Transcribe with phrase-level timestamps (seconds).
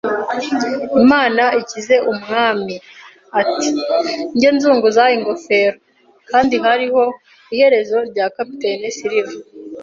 [1.03, 2.75] “Imana ikize umwami!”
[3.39, 3.67] ati
[4.33, 5.77] njye, nzunguza ingofero.
[6.29, 7.01] “Kandi hariho
[7.53, 9.39] iherezo rya Kapiteni Silver!”